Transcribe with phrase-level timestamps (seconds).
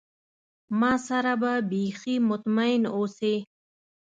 [0.79, 3.35] ما سره به بیخي مطمئن اوسی.